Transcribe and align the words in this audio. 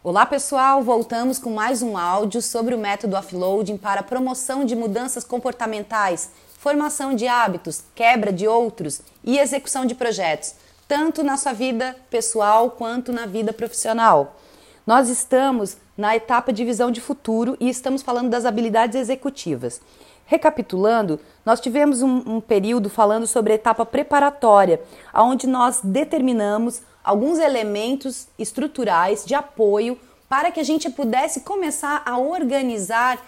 Olá 0.00 0.24
pessoal, 0.24 0.80
voltamos 0.80 1.40
com 1.40 1.50
mais 1.50 1.82
um 1.82 1.98
áudio 1.98 2.40
sobre 2.40 2.72
o 2.72 2.78
método 2.78 3.16
offloading 3.16 3.76
para 3.76 4.00
promoção 4.00 4.64
de 4.64 4.76
mudanças 4.76 5.24
comportamentais, 5.24 6.30
formação 6.56 7.16
de 7.16 7.26
hábitos, 7.26 7.82
quebra 7.96 8.32
de 8.32 8.46
outros 8.46 9.02
e 9.24 9.40
execução 9.40 9.84
de 9.84 9.96
projetos, 9.96 10.54
tanto 10.86 11.24
na 11.24 11.36
sua 11.36 11.52
vida 11.52 11.96
pessoal 12.08 12.70
quanto 12.70 13.12
na 13.12 13.26
vida 13.26 13.52
profissional. 13.52 14.36
Nós 14.86 15.08
estamos 15.08 15.76
na 15.96 16.14
etapa 16.14 16.52
de 16.52 16.64
visão 16.64 16.92
de 16.92 17.00
futuro 17.00 17.56
e 17.58 17.68
estamos 17.68 18.00
falando 18.00 18.30
das 18.30 18.44
habilidades 18.44 18.94
executivas. 18.94 19.80
Recapitulando, 20.30 21.18
nós 21.42 21.58
tivemos 21.58 22.02
um, 22.02 22.36
um, 22.36 22.38
período 22.38 22.90
falando 22.90 23.26
sobre 23.26 23.54
a 23.54 23.56
etapa 23.56 23.86
preparatória, 23.86 24.78
onde 25.14 25.46
nós 25.46 25.80
determinamos 25.82 26.82
alguns 27.02 27.38
elementos 27.38 28.28
estruturais 28.38 29.24
de 29.24 29.34
apoio 29.34 29.98
para 30.28 30.50
que 30.50 30.60
a 30.60 30.62
gente 30.62 30.90
pudesse 30.90 31.40
começar 31.40 32.02
a 32.04 32.18
organizar 32.18 33.18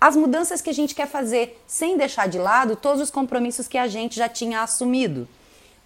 as 0.00 0.16
mudanças 0.16 0.60
que 0.60 0.68
a 0.68 0.74
gente 0.74 0.92
quer 0.92 1.06
fazer, 1.06 1.62
sem 1.68 1.96
deixar 1.96 2.26
de 2.26 2.40
lado 2.40 2.74
todos 2.74 3.00
os 3.00 3.12
compromissos 3.12 3.68
que 3.68 3.78
a 3.78 3.86
gente 3.86 4.16
já 4.16 4.28
tinha 4.28 4.60
assumido. 4.60 5.28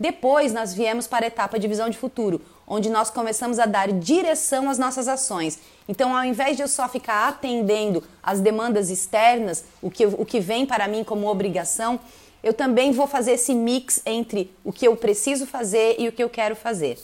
Depois 0.00 0.50
nós 0.54 0.72
viemos 0.72 1.06
para 1.06 1.26
a 1.26 1.28
etapa 1.28 1.58
de 1.58 1.68
visão 1.68 1.90
de 1.90 1.98
futuro, 1.98 2.40
onde 2.68 2.90
nós 2.90 3.10
começamos 3.10 3.58
a 3.58 3.64
dar 3.64 3.90
direção 3.90 4.68
às 4.68 4.78
nossas 4.78 5.08
ações. 5.08 5.58
Então, 5.88 6.14
ao 6.14 6.22
invés 6.22 6.56
de 6.56 6.62
eu 6.62 6.68
só 6.68 6.86
ficar 6.86 7.26
atendendo 7.26 8.04
às 8.22 8.40
demandas 8.40 8.90
externas, 8.90 9.64
o 9.80 9.90
que, 9.90 10.04
o 10.04 10.24
que 10.24 10.38
vem 10.38 10.66
para 10.66 10.86
mim 10.86 11.02
como 11.02 11.26
obrigação, 11.26 11.98
eu 12.42 12.52
também 12.52 12.92
vou 12.92 13.06
fazer 13.06 13.32
esse 13.32 13.54
mix 13.54 14.02
entre 14.04 14.54
o 14.62 14.72
que 14.72 14.86
eu 14.86 14.94
preciso 14.96 15.46
fazer 15.46 15.96
e 15.98 16.08
o 16.08 16.12
que 16.12 16.22
eu 16.22 16.28
quero 16.28 16.54
fazer. 16.54 16.98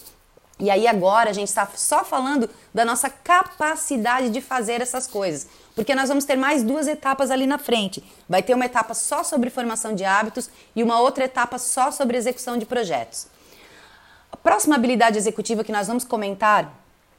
E 0.61 0.71
aí 0.71 0.87
agora 0.87 1.31
a 1.31 1.33
gente 1.33 1.49
está 1.49 1.67
só 1.75 2.05
falando 2.05 2.49
da 2.73 2.85
nossa 2.85 3.11
capacidade 3.11 4.31
de 4.31 4.41
fazer 4.41 4.81
essas 4.81 5.07
coisas, 5.07 5.49
porque 5.75 5.95
nós 5.97 6.09
vamos 6.09 6.25
ter 6.25 6.37
mais 6.37 6.63
duas 6.63 6.87
etapas 6.87 7.31
ali 7.31 7.47
na 7.47 7.59
frente. 7.59 8.05
Vai 8.29 8.41
ter 8.41 8.55
uma 8.55 8.67
etapa 8.67 8.95
só 8.95 9.25
sobre 9.25 9.51
formação 9.51 9.95
de 9.95 10.05
hábitos 10.05 10.49
e 10.77 10.83
uma 10.83 11.01
outra 11.01 11.25
etapa 11.25 11.59
só 11.59 11.91
sobre 11.91 12.17
execução 12.17 12.57
de 12.57 12.67
projetos. 12.67 13.27
Próxima 14.45 14.75
habilidade 14.75 15.17
executiva 15.17 15.65
que 15.65 15.73
nós 15.73 15.87
vamos 15.87 16.05
comentar 16.05 16.71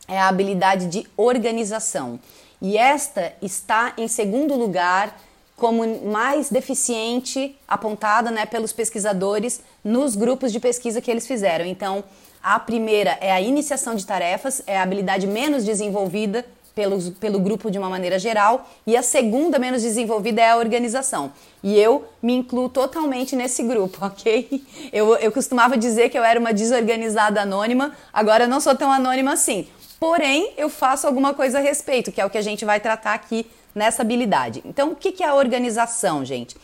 é 0.08 0.20
a 0.20 0.28
habilidade 0.28 0.86
de 0.86 1.08
organização. 1.18 2.20
E 2.62 2.78
esta 2.78 3.34
está 3.42 3.94
em 3.98 4.08
segundo 4.08 4.54
lugar 4.54 5.20
como 5.56 5.84
mais 6.06 6.52
deficiente 6.52 7.58
apontada 7.68 8.30
né, 8.30 8.46
pelos 8.46 8.72
pesquisadores 8.72 9.60
nos 9.84 10.16
grupos 10.16 10.52
de 10.52 10.60
pesquisa 10.60 11.02
que 11.02 11.10
eles 11.10 11.26
fizeram. 11.26 11.66
Então, 11.66 12.04
a 12.44 12.60
primeira 12.60 13.18
é 13.20 13.32
a 13.32 13.42
iniciação 13.42 13.96
de 13.96 14.06
tarefas, 14.06 14.62
é 14.68 14.78
a 14.78 14.84
habilidade 14.84 15.26
menos 15.26 15.66
desenvolvida 15.66 16.46
pelo, 16.76 17.12
pelo 17.14 17.40
grupo 17.40 17.72
de 17.72 17.80
uma 17.80 17.90
maneira 17.90 18.20
geral, 18.20 18.70
e 18.86 18.98
a 18.98 19.02
segunda 19.02 19.58
menos 19.58 19.82
desenvolvida 19.82 20.42
é 20.42 20.52
a 20.52 20.58
organização. 20.58 21.32
E 21.64 21.80
eu 21.80 22.04
me 22.22 22.34
incluo 22.34 22.68
totalmente 22.68 23.36
nesse 23.36 23.64
grupo, 23.64 23.98
ok? 24.06 24.62
Eu, 24.92 25.16
eu 25.16 25.32
costumava 25.32 25.78
dizer 25.78 26.10
que 26.10 26.20
eu 26.20 26.24
era 26.24 26.40
uma 26.40 26.54
desorganizada 26.54 27.42
anônima, 27.42 27.96
agora 28.14 28.44
eu 28.44 28.50
não 28.50 28.60
sou 28.60 28.76
tão 28.76 28.92
anônima 28.92 29.32
assim. 29.32 29.68
Porém, 29.98 30.52
eu 30.58 30.70
faço 30.70 31.08
alguma 31.08 31.34
coisa 31.34 31.58
a 31.58 31.62
respeito, 31.62 32.12
que 32.12 32.20
é 32.20 32.26
o 32.26 32.30
que 32.30 32.38
a 32.38 32.42
gente 32.42 32.66
vai 32.66 32.82
tratar 32.82 33.14
aqui 33.14 33.48
nessa 33.74 34.02
habilidade. 34.02 34.62
Então, 34.66 34.92
o 34.92 34.96
que 34.96 35.24
é 35.24 35.28
a 35.28 35.34
organização, 35.34 36.26
gente? 36.26 36.58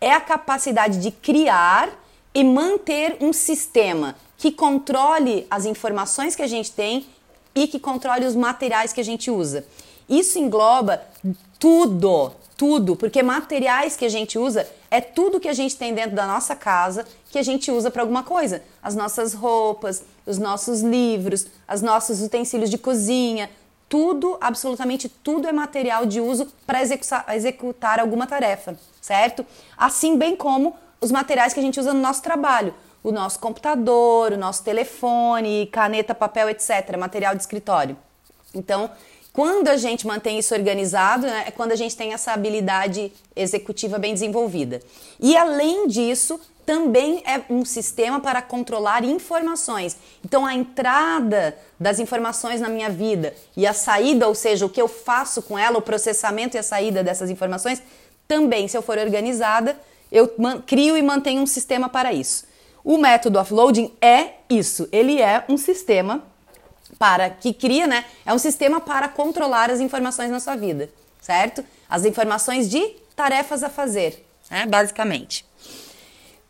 É 0.00 0.12
a 0.12 0.20
capacidade 0.20 0.98
de 0.98 1.10
criar 1.10 1.90
e 2.34 2.42
manter 2.42 3.16
um 3.20 3.32
sistema 3.32 4.14
que 4.36 4.52
controle 4.52 5.46
as 5.50 5.66
informações 5.66 6.36
que 6.36 6.42
a 6.42 6.46
gente 6.46 6.72
tem 6.72 7.06
e 7.62 7.66
que 7.66 7.80
controle 7.80 8.24
os 8.24 8.36
materiais 8.36 8.92
que 8.92 9.00
a 9.00 9.04
gente 9.04 9.30
usa. 9.30 9.64
Isso 10.08 10.38
engloba 10.38 11.02
tudo, 11.58 12.32
tudo, 12.56 12.94
porque 12.94 13.20
materiais 13.22 13.96
que 13.96 14.04
a 14.04 14.08
gente 14.08 14.38
usa 14.38 14.66
é 14.90 15.00
tudo 15.00 15.40
que 15.40 15.48
a 15.48 15.52
gente 15.52 15.76
tem 15.76 15.92
dentro 15.92 16.14
da 16.14 16.26
nossa 16.26 16.54
casa 16.54 17.04
que 17.30 17.38
a 17.38 17.42
gente 17.42 17.70
usa 17.70 17.90
para 17.90 18.02
alguma 18.02 18.22
coisa. 18.22 18.62
As 18.82 18.94
nossas 18.94 19.34
roupas, 19.34 20.04
os 20.24 20.38
nossos 20.38 20.80
livros, 20.80 21.46
os 21.72 21.82
nossos 21.82 22.22
utensílios 22.22 22.70
de 22.70 22.78
cozinha, 22.78 23.50
tudo, 23.88 24.38
absolutamente 24.40 25.08
tudo 25.08 25.48
é 25.48 25.52
material 25.52 26.06
de 26.06 26.20
uso 26.20 26.46
para 26.66 26.80
executar, 26.80 27.24
executar 27.34 27.98
alguma 27.98 28.26
tarefa, 28.26 28.78
certo? 29.00 29.44
Assim 29.76 30.16
bem 30.16 30.36
como 30.36 30.76
os 31.00 31.10
materiais 31.10 31.52
que 31.52 31.60
a 31.60 31.62
gente 31.62 31.80
usa 31.80 31.92
no 31.92 32.00
nosso 32.00 32.22
trabalho 32.22 32.72
o 33.08 33.12
nosso 33.12 33.38
computador, 33.38 34.32
o 34.32 34.36
nosso 34.36 34.62
telefone, 34.62 35.66
caneta, 35.72 36.14
papel, 36.14 36.50
etc., 36.50 36.94
material 36.98 37.34
de 37.34 37.40
escritório. 37.40 37.96
Então, 38.54 38.90
quando 39.32 39.68
a 39.68 39.78
gente 39.78 40.06
mantém 40.06 40.38
isso 40.38 40.54
organizado, 40.54 41.26
né, 41.26 41.44
é 41.46 41.50
quando 41.50 41.72
a 41.72 41.76
gente 41.76 41.96
tem 41.96 42.12
essa 42.12 42.32
habilidade 42.32 43.10
executiva 43.34 43.98
bem 43.98 44.12
desenvolvida. 44.12 44.82
E 45.18 45.34
além 45.34 45.86
disso, 45.86 46.38
também 46.66 47.22
é 47.24 47.40
um 47.48 47.64
sistema 47.64 48.20
para 48.20 48.42
controlar 48.42 49.02
informações. 49.04 49.96
Então, 50.22 50.44
a 50.44 50.54
entrada 50.54 51.56
das 51.80 51.98
informações 51.98 52.60
na 52.60 52.68
minha 52.68 52.90
vida 52.90 53.34
e 53.56 53.66
a 53.66 53.72
saída, 53.72 54.28
ou 54.28 54.34
seja, 54.34 54.66
o 54.66 54.68
que 54.68 54.82
eu 54.82 54.88
faço 54.88 55.40
com 55.40 55.58
ela, 55.58 55.78
o 55.78 55.82
processamento 55.82 56.58
e 56.58 56.60
a 56.60 56.62
saída 56.62 57.02
dessas 57.02 57.30
informações, 57.30 57.82
também, 58.26 58.68
se 58.68 58.76
eu 58.76 58.82
for 58.82 58.98
organizada, 58.98 59.80
eu 60.12 60.30
crio 60.66 60.94
e 60.94 61.00
mantenho 61.00 61.40
um 61.40 61.46
sistema 61.46 61.88
para 61.88 62.12
isso. 62.12 62.46
O 62.88 62.96
método 62.96 63.38
offloading 63.38 63.92
é 64.00 64.30
isso, 64.48 64.88
ele 64.90 65.20
é 65.20 65.44
um 65.46 65.58
sistema 65.58 66.22
para 66.98 67.28
que 67.28 67.52
cria, 67.52 67.86
né? 67.86 68.06
É 68.24 68.32
um 68.32 68.38
sistema 68.38 68.80
para 68.80 69.06
controlar 69.08 69.70
as 69.70 69.78
informações 69.78 70.30
na 70.30 70.40
sua 70.40 70.56
vida, 70.56 70.88
certo? 71.20 71.62
As 71.86 72.06
informações 72.06 72.66
de 72.66 72.80
tarefas 73.14 73.62
a 73.62 73.68
fazer, 73.68 74.26
né? 74.50 74.64
Basicamente. 74.64 75.44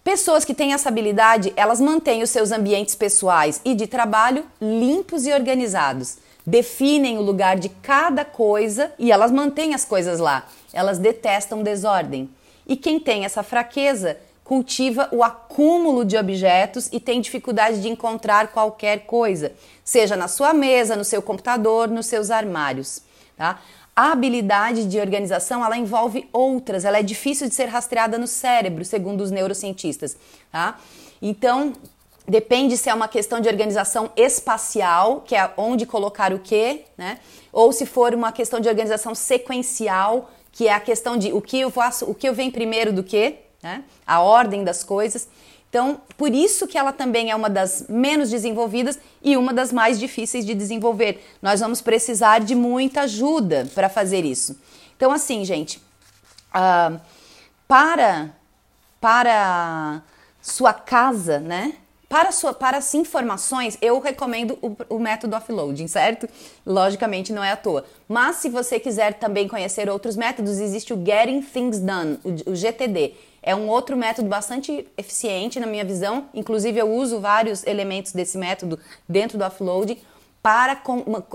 Pessoas 0.04 0.44
que 0.44 0.54
têm 0.54 0.72
essa 0.72 0.88
habilidade, 0.90 1.52
elas 1.56 1.80
mantêm 1.80 2.22
os 2.22 2.30
seus 2.30 2.52
ambientes 2.52 2.94
pessoais 2.94 3.60
e 3.64 3.74
de 3.74 3.88
trabalho 3.88 4.46
limpos 4.62 5.26
e 5.26 5.32
organizados. 5.32 6.18
Definem 6.46 7.18
o 7.18 7.22
lugar 7.22 7.56
de 7.58 7.68
cada 7.68 8.24
coisa 8.24 8.92
e 8.96 9.10
elas 9.10 9.32
mantêm 9.32 9.74
as 9.74 9.84
coisas 9.84 10.20
lá. 10.20 10.46
Elas 10.72 10.98
detestam 10.98 11.64
desordem. 11.64 12.30
E 12.64 12.76
quem 12.76 13.00
tem 13.00 13.24
essa 13.24 13.42
fraqueza 13.42 14.16
cultiva 14.48 15.10
o 15.12 15.22
acúmulo 15.22 16.06
de 16.06 16.16
objetos 16.16 16.88
e 16.90 16.98
tem 16.98 17.20
dificuldade 17.20 17.82
de 17.82 17.88
encontrar 17.90 18.48
qualquer 18.48 19.00
coisa, 19.00 19.52
seja 19.84 20.16
na 20.16 20.26
sua 20.26 20.54
mesa, 20.54 20.96
no 20.96 21.04
seu 21.04 21.20
computador, 21.20 21.86
nos 21.86 22.06
seus 22.06 22.30
armários. 22.30 23.02
Tá? 23.36 23.60
A 23.94 24.10
habilidade 24.10 24.86
de 24.86 24.98
organização 24.98 25.62
ela 25.62 25.76
envolve 25.76 26.26
outras, 26.32 26.86
ela 26.86 26.98
é 26.98 27.02
difícil 27.02 27.46
de 27.46 27.54
ser 27.54 27.66
rastreada 27.66 28.16
no 28.16 28.26
cérebro, 28.26 28.86
segundo 28.86 29.20
os 29.20 29.30
neurocientistas. 29.30 30.16
Tá? 30.50 30.78
Então, 31.20 31.74
depende 32.26 32.78
se 32.78 32.88
é 32.88 32.94
uma 32.94 33.06
questão 33.06 33.42
de 33.42 33.50
organização 33.50 34.10
espacial, 34.16 35.20
que 35.26 35.36
é 35.36 35.52
onde 35.58 35.84
colocar 35.84 36.32
o 36.32 36.38
quê, 36.38 36.86
né? 36.96 37.18
ou 37.52 37.70
se 37.70 37.84
for 37.84 38.14
uma 38.14 38.32
questão 38.32 38.60
de 38.60 38.68
organização 38.70 39.14
sequencial, 39.14 40.30
que 40.50 40.68
é 40.68 40.72
a 40.72 40.80
questão 40.80 41.18
de 41.18 41.34
o 41.34 41.42
que 41.42 41.60
eu 41.60 41.70
faço, 41.70 42.06
o 42.10 42.14
que 42.14 42.26
eu 42.26 42.32
venho 42.32 42.50
primeiro 42.50 42.94
do 42.94 43.02
que, 43.02 43.46
né? 43.62 43.84
a 44.06 44.20
ordem 44.20 44.64
das 44.64 44.84
coisas. 44.84 45.28
Então, 45.68 46.00
por 46.16 46.34
isso 46.34 46.66
que 46.66 46.78
ela 46.78 46.92
também 46.92 47.30
é 47.30 47.36
uma 47.36 47.50
das 47.50 47.84
menos 47.88 48.30
desenvolvidas 48.30 48.98
e 49.22 49.36
uma 49.36 49.52
das 49.52 49.70
mais 49.72 49.98
difíceis 49.98 50.46
de 50.46 50.54
desenvolver. 50.54 51.22
Nós 51.42 51.60
vamos 51.60 51.82
precisar 51.82 52.40
de 52.40 52.54
muita 52.54 53.02
ajuda 53.02 53.68
para 53.74 53.88
fazer 53.88 54.24
isso. 54.24 54.58
Então, 54.96 55.12
assim, 55.12 55.44
gente, 55.44 55.78
uh, 56.54 56.98
para 57.66 58.30
para 59.00 60.02
sua 60.40 60.72
casa, 60.72 61.38
né? 61.38 61.74
Para, 62.08 62.32
sua, 62.32 62.54
para 62.54 62.78
as 62.78 62.94
informações, 62.94 63.76
eu 63.82 64.00
recomendo 64.00 64.58
o, 64.62 64.74
o, 64.88 64.98
método 64.98 65.36
offloading, 65.36 65.86
certo? 65.86 66.26
Logicamente 66.64 67.34
não 67.34 67.44
é 67.44 67.52
à 67.52 67.56
toa. 67.56 67.84
Mas 68.08 68.36
se 68.36 68.48
você 68.48 68.80
quiser 68.80 69.14
também 69.14 69.46
conhecer 69.46 69.90
outros 69.90 70.16
métodos, 70.16 70.58
existe 70.58 70.94
o 70.94 70.96
Getting 70.96 71.42
Things 71.42 71.78
Done, 71.78 72.18
o, 72.24 72.52
o 72.52 72.56
GTD. 72.56 73.14
É 73.48 73.54
um 73.54 73.66
outro 73.66 73.96
método 73.96 74.28
bastante 74.28 74.86
eficiente 74.94 75.58
na 75.58 75.66
minha 75.66 75.82
visão. 75.82 76.28
Inclusive, 76.34 76.78
eu 76.78 76.92
uso 76.92 77.18
vários 77.18 77.66
elementos 77.66 78.12
desse 78.12 78.36
método 78.36 78.78
dentro 79.08 79.38
do 79.38 79.44
offloading 79.46 79.96
para 80.42 80.78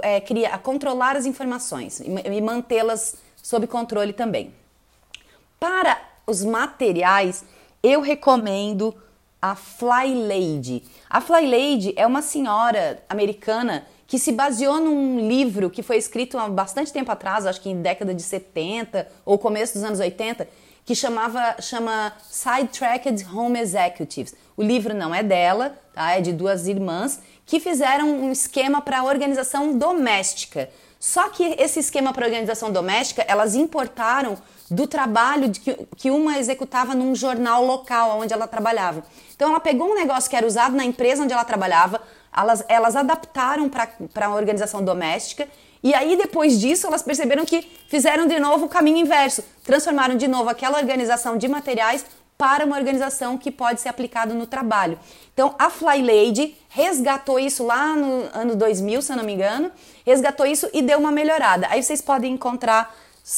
é, 0.04 0.22
criar, 0.22 0.60
controlar 0.60 1.16
as 1.16 1.26
informações 1.26 2.00
e, 2.02 2.06
e 2.06 2.40
mantê-las 2.40 3.16
sob 3.42 3.66
controle 3.66 4.14
também. 4.14 4.54
Para 5.60 6.00
os 6.28 6.46
materiais, 6.46 7.44
eu 7.82 8.00
recomendo 8.00 8.94
a 9.42 9.56
Fly 9.56 10.14
Lady. 10.14 10.84
A 11.10 11.20
Fly 11.20 11.48
Lady 11.48 11.94
é 11.96 12.06
uma 12.06 12.22
senhora 12.22 13.04
americana 13.10 13.88
que 14.08 14.20
se 14.20 14.32
baseou 14.32 14.80
num 14.80 15.28
livro 15.28 15.70
que 15.70 15.82
foi 15.82 15.98
escrito 15.98 16.38
há 16.38 16.48
bastante 16.50 16.92
tempo 16.92 17.12
atrás, 17.12 17.46
acho 17.46 17.62
que 17.62 17.70
em 17.70 17.82
década 17.82 18.14
de 18.14 18.22
70 18.22 19.08
ou 19.26 19.38
começo 19.38 19.74
dos 19.74 19.84
anos 19.84 20.00
80, 20.00 20.48
que 20.86 20.94
chamava 20.96 21.62
chama 21.62 22.14
Sidetracked 22.30 23.26
Home 23.34 23.60
Executives. 23.60 24.36
O 24.56 24.62
livro 24.62 24.94
não 24.94 25.16
é 25.16 25.24
dela, 25.24 25.78
tá? 25.94 26.12
É 26.12 26.22
de 26.22 26.34
duas 26.34 26.68
irmãs 26.68 27.20
que 27.46 27.60
fizeram 27.60 28.08
um 28.08 28.32
esquema 28.32 28.82
para 28.82 29.04
organização 29.04 29.78
doméstica. 29.78 30.70
Só 31.00 31.28
que 31.30 31.44
esse 31.60 31.80
esquema 31.80 32.14
para 32.14 32.26
organização 32.26 32.72
doméstica, 32.72 33.26
elas 33.28 33.56
importaram 33.56 34.38
do 34.72 34.88
trabalho 34.88 35.52
que, 35.52 35.76
que 35.98 36.10
uma 36.10 36.38
executava 36.38 36.96
num 36.96 37.14
jornal 37.14 37.66
local 37.66 38.20
onde 38.22 38.34
ela 38.34 38.48
trabalhava. 38.48 39.04
Então 39.36 39.50
ela 39.50 39.60
pegou 39.60 39.92
um 39.92 39.96
negócio 39.96 40.30
que 40.30 40.36
era 40.36 40.48
usado 40.48 40.76
na 40.76 40.86
empresa 40.86 41.24
onde 41.24 41.34
ela 41.34 41.44
trabalhava, 41.44 42.02
elas, 42.36 42.64
elas 42.68 42.96
adaptaram 42.96 43.70
para 43.70 44.26
a 44.26 44.36
organização 44.36 44.84
doméstica 44.84 45.48
e 45.84 45.94
aí, 45.94 46.16
depois 46.16 46.62
disso, 46.62 46.88
elas 46.88 47.04
perceberam 47.04 47.44
que 47.44 47.70
fizeram 47.90 48.26
de 48.26 48.40
novo 48.40 48.66
o 48.66 48.70
caminho 48.70 49.00
inverso. 49.00 49.44
Transformaram 49.66 50.16
de 50.16 50.30
novo 50.30 50.50
aquela 50.50 50.78
organização 50.78 51.38
de 51.38 51.46
materiais 51.50 52.06
para 52.38 52.66
uma 52.66 52.78
organização 52.78 53.38
que 53.38 53.52
pode 53.52 53.82
ser 53.82 53.90
aplicado 53.90 54.34
no 54.34 54.48
trabalho. 54.48 54.98
Então, 55.34 55.54
a 55.60 55.70
Fly 55.70 56.02
Lady 56.02 56.56
resgatou 56.70 57.38
isso 57.38 57.66
lá 57.66 57.96
no 57.98 58.30
ano 58.34 58.56
2000, 58.56 59.02
se 59.02 59.12
eu 59.12 59.18
não 59.18 59.26
me 59.26 59.34
engano, 59.34 59.70
resgatou 60.06 60.46
isso 60.46 60.70
e 60.74 60.82
deu 60.82 61.00
uma 61.00 61.12
melhorada. 61.12 61.68
Aí 61.70 61.84
vocês 61.84 62.02
podem 62.02 62.34
encontrar, 62.34 62.96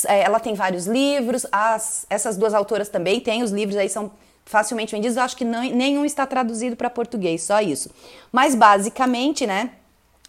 ela 0.08 0.40
tem 0.40 0.54
vários 0.54 0.88
livros, 0.88 1.46
as, 1.52 2.06
essas 2.10 2.38
duas 2.38 2.54
autoras 2.54 2.90
também 2.90 3.20
têm, 3.20 3.44
os 3.44 3.52
livros 3.52 3.78
aí 3.78 3.90
são 3.90 4.12
facilmente 4.46 4.92
vendidos, 4.92 5.18
eu 5.18 5.24
acho 5.24 5.36
que 5.36 5.46
não, 5.46 5.64
nenhum 5.64 6.06
está 6.06 6.26
traduzido 6.26 6.76
para 6.76 6.90
português, 6.90 7.44
só 7.44 7.62
isso. 7.62 7.90
Mas 8.32 8.56
basicamente, 8.56 9.46
né, 9.46 9.72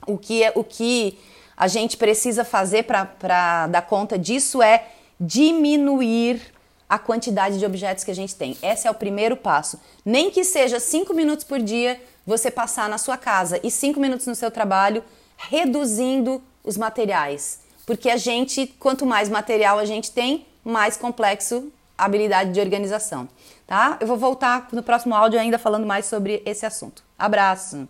o 0.07 0.17
que, 0.17 0.43
é, 0.43 0.53
o 0.55 0.65
que 0.65 1.19
a 1.57 1.69
gente 1.69 1.97
precisa 1.97 2.45
fazer 2.45 2.85
para 2.85 3.67
dar 3.69 3.83
conta 3.83 4.19
disso 4.19 4.63
é 4.63 4.89
diminuir 5.19 6.41
a 6.89 6.99
quantidade 6.99 7.59
de 7.59 7.65
objetos 7.65 8.05
que 8.05 8.11
a 8.11 8.15
gente 8.15 8.35
tem. 8.35 8.57
Esse 8.63 8.87
é 8.87 8.91
o 8.91 8.95
primeiro 8.95 9.37
passo. 9.37 9.81
Nem 10.05 10.31
que 10.31 10.45
seja 10.45 10.79
cinco 10.79 11.13
minutos 11.13 11.45
por 11.45 11.61
dia 11.61 12.01
você 12.27 12.51
passar 12.51 12.89
na 12.89 12.99
sua 12.99 13.17
casa 13.17 13.59
e 13.63 13.71
cinco 13.71 13.99
minutos 13.99 14.27
no 14.27 14.35
seu 14.35 14.51
trabalho, 14.51 15.03
reduzindo 15.37 16.43
os 16.63 16.77
materiais. 16.77 17.66
Porque 17.87 18.11
a 18.11 18.17
gente, 18.17 18.67
quanto 18.81 19.07
mais 19.07 19.29
material 19.29 19.79
a 19.79 19.85
gente 19.85 20.11
tem, 20.11 20.45
mais 20.65 20.97
complexo 20.97 21.73
a 21.97 22.05
habilidade 22.05 22.53
de 22.53 22.61
organização. 22.61 23.29
Tá? 23.67 23.97
Eu 24.01 24.07
vou 24.07 24.17
voltar 24.17 24.69
no 24.73 24.83
próximo 24.83 25.15
áudio 25.15 25.41
ainda 25.41 25.59
falando 25.59 25.87
mais 25.87 26.07
sobre 26.07 26.43
esse 26.45 26.67
assunto. 26.67 27.03
Abraço! 27.19 27.89